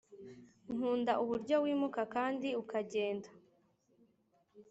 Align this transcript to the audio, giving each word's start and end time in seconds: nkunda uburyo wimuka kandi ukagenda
nkunda 0.73 1.13
uburyo 1.23 1.55
wimuka 1.63 2.01
kandi 2.15 2.47
ukagenda 2.61 3.29